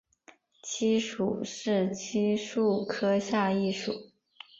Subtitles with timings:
[0.63, 4.09] 漆属是漆树科下一属。